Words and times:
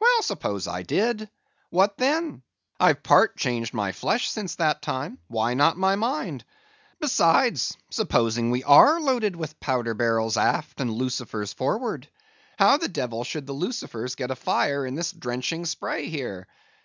"Well, 0.00 0.22
suppose 0.22 0.66
I 0.66 0.82
did? 0.82 1.30
What 1.68 1.96
then? 1.96 2.42
I've 2.80 3.04
part 3.04 3.36
changed 3.36 3.72
my 3.72 3.92
flesh 3.92 4.28
since 4.28 4.56
that 4.56 4.82
time, 4.82 5.18
why 5.28 5.54
not 5.54 5.76
my 5.78 5.94
mind? 5.94 6.44
Besides, 6.98 7.76
supposing 7.88 8.50
we 8.50 8.64
are 8.64 8.98
loaded 9.00 9.36
with 9.36 9.60
powder 9.60 9.94
barrels 9.94 10.36
aft 10.36 10.80
and 10.80 10.92
lucifers 10.92 11.52
forward; 11.52 12.08
how 12.58 12.78
the 12.78 12.88
devil 12.88 13.24
could 13.24 13.46
the 13.46 13.52
lucifers 13.52 14.16
get 14.16 14.32
afire 14.32 14.84
in 14.84 14.96
this 14.96 15.12
drenching 15.12 15.64
spray 15.64 16.08
here? 16.08 16.48